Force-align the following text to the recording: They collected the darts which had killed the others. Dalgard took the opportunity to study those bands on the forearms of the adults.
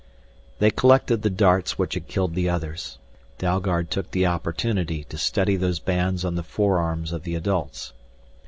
They 0.57 0.71
collected 0.71 1.21
the 1.21 1.29
darts 1.29 1.77
which 1.77 1.93
had 1.93 2.07
killed 2.07 2.33
the 2.33 2.49
others. 2.49 2.97
Dalgard 3.37 3.91
took 3.91 4.09
the 4.09 4.25
opportunity 4.25 5.03
to 5.03 5.15
study 5.19 5.55
those 5.55 5.77
bands 5.77 6.25
on 6.25 6.33
the 6.33 6.41
forearms 6.41 7.11
of 7.11 7.21
the 7.21 7.35
adults. 7.35 7.93